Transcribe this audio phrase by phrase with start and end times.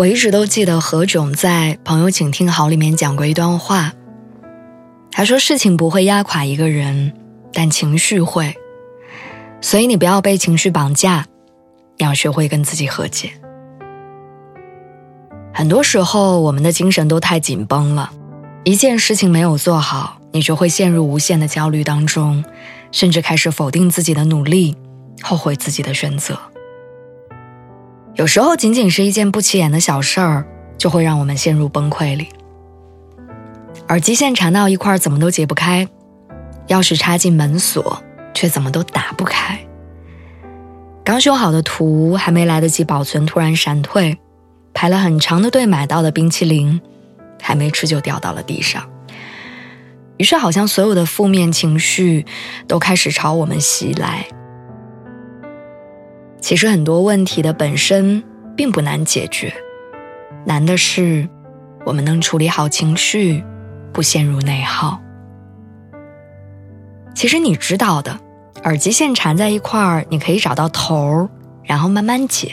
[0.00, 3.92] 我一直都记得何炅在《朋友请听好》里面讲过一段话。
[5.12, 7.12] 他说：“事情不会压垮一个人，
[7.52, 8.56] 但情绪会。
[9.60, 11.26] 所以你不要被情绪绑架，
[11.98, 13.30] 你要学会跟自己和解。
[15.52, 18.10] 很多时候，我们的精神都太紧绷了，
[18.64, 22.42] 一件事情没有做好，你就会陷入无限的焦虑当中，
[22.90, 24.74] 甚至开始否定自己的努力，
[25.20, 26.40] 后悔自己的选择。”
[28.20, 30.44] 有时候，仅仅是一件不起眼的小事儿，
[30.76, 32.28] 就会让我们陷入崩溃里。
[33.88, 35.86] 耳机线缠到一块，怎么都解不开；
[36.68, 38.02] 钥匙插进门锁，
[38.34, 39.58] 却怎么都打不开。
[41.02, 44.18] 刚修好的图还没来得及保存，突然闪退；
[44.74, 46.78] 排了很长的队买到的冰淇淋，
[47.40, 48.86] 还没吃就掉到了地上。
[50.18, 52.26] 于是，好像所有的负面情绪
[52.68, 54.26] 都开始朝我们袭来。
[56.50, 58.24] 其实很多问题的本身
[58.56, 59.54] 并不难解决，
[60.44, 61.28] 难的是
[61.86, 63.44] 我们能处理好情绪，
[63.92, 65.00] 不陷入内耗。
[67.14, 68.18] 其实你知道的，
[68.64, 71.28] 耳机线缠在一块儿，你可以找到头儿，
[71.62, 72.48] 然后慢慢解；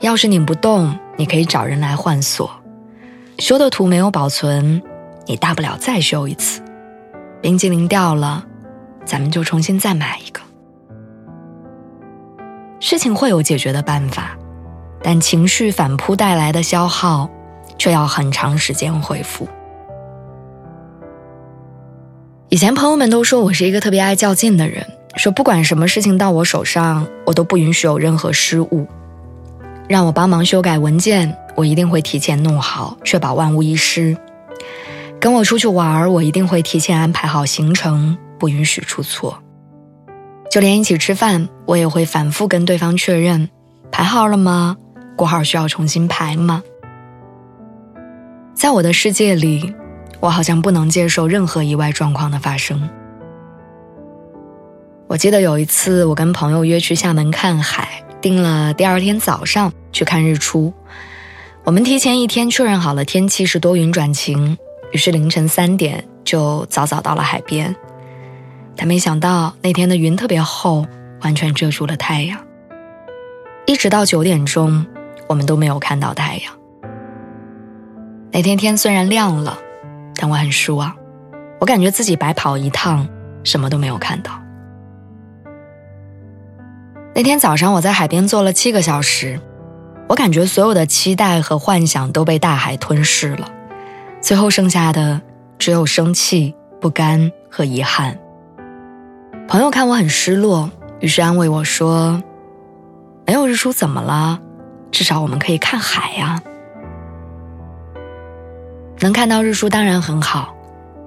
[0.00, 2.46] 钥匙拧不动，你可以找人来换锁；
[3.38, 4.82] 修的图没有保存，
[5.24, 6.60] 你大不了再修一次；
[7.40, 8.44] 冰激凌掉了，
[9.06, 10.42] 咱们就重新再买一个。
[12.80, 14.36] 事情会有解决的办法，
[15.02, 17.28] 但情绪反扑带来的消耗，
[17.76, 19.48] 却要很长时间恢复。
[22.48, 28.86] 以前朋友们都说我是一个特别爱较劲的人，说不管什么事情到我手上，我都不允许有任何失误。
[29.88, 34.16] 让我帮忙修改文件，我一定会提前弄好，确保万无一失。
[35.20, 39.42] 跟我出去玩我一定会提前安排好行程，不允许出错。
[40.50, 43.48] 就连一起吃饭，我也会反复跟对方确认：
[43.90, 44.76] 排号了吗？
[45.16, 46.62] 过号需要重新排吗？
[48.54, 49.74] 在我的世界里，
[50.20, 52.88] 我好像不能接受任何意外状况的发生。
[55.06, 60.72] 我记得有一次，我跟朋友约去厦门看海，定了第二天早上去看日出。
[61.64, 64.56] 我们提前一天确认好了天气是多云转晴，
[64.92, 67.74] 于是凌晨三点就早早到了海边。
[68.80, 70.86] 但没想到那天的云特别厚，
[71.22, 72.38] 完全遮住了太阳。
[73.66, 74.86] 一直到九点钟，
[75.28, 76.54] 我们都没有看到太阳。
[78.30, 79.58] 那天天虽然亮了，
[80.14, 80.94] 但我很失望。
[81.58, 83.08] 我感觉自己白跑一趟，
[83.42, 84.30] 什么都没有看到。
[87.16, 89.40] 那天早上我在海边坐了七个小时，
[90.08, 93.50] 我感觉所有的期待和幻想都被大海吞噬了，
[94.20, 95.20] 最后剩下的
[95.58, 98.16] 只有生气、不甘和遗憾。
[99.48, 100.70] 朋友看我很失落，
[101.00, 102.22] 于是安慰我说
[103.26, 104.38] ：“没有日出怎么了？
[104.90, 106.42] 至少我们可以看海呀。
[109.00, 110.54] 能看到日出当然很好，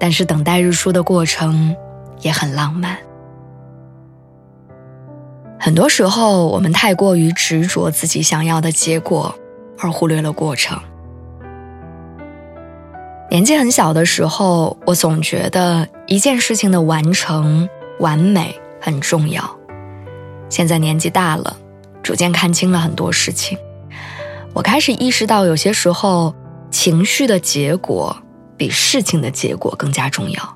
[0.00, 1.76] 但是等待日出的过程
[2.22, 2.98] 也很浪漫。
[5.60, 9.32] 很多时候，我们太过于执着自己想要的结果，
[9.78, 10.76] 而忽略了过程。
[13.30, 17.68] 年纪很小的时候，我总觉得一件事情的完成。”
[18.00, 19.58] 完美很重要。
[20.48, 21.56] 现在年纪大了，
[22.02, 23.58] 逐渐看清了很多事情。
[24.52, 26.34] 我开始意识到，有些时候
[26.70, 28.16] 情绪的结果
[28.56, 30.54] 比事情的结果更加重要。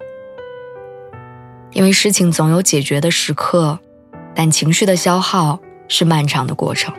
[1.72, 3.78] 因为事情总有解决的时刻，
[4.34, 5.58] 但情绪的消耗
[5.88, 6.94] 是漫长的过程。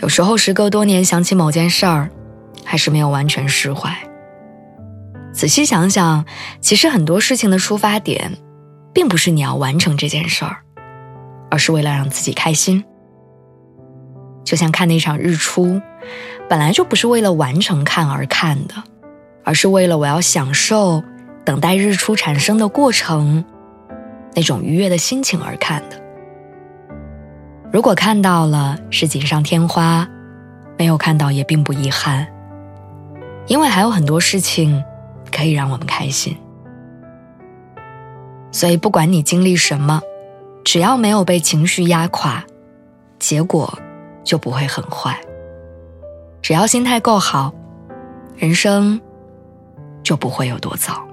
[0.00, 2.10] 有时候时隔多年想起某件事儿，
[2.64, 3.96] 还是没有完全释怀。
[5.32, 6.24] 仔细想想，
[6.60, 8.36] 其实很多事情的出发点。
[8.92, 10.58] 并不是你要完成这件事儿，
[11.50, 12.84] 而是为了让自己开心。
[14.44, 15.80] 就像看那场日出，
[16.48, 18.74] 本来就不是为了完成看而看的，
[19.44, 21.02] 而是为了我要享受
[21.44, 23.44] 等待日出产生的过程，
[24.34, 26.02] 那种愉悦的心情而看的。
[27.72, 30.06] 如果看到了是锦上添花，
[30.76, 32.26] 没有看到也并不遗憾，
[33.46, 34.84] 因为还有很多事情
[35.30, 36.36] 可以让我们开心。
[38.52, 40.00] 所以不管你经历什么
[40.62, 42.44] 只要没有被情绪压垮
[43.18, 43.76] 结果
[44.22, 45.18] 就不会很坏。
[46.40, 47.52] 只要心态够好
[48.36, 49.00] 人生
[50.02, 51.11] 就不会有多糟。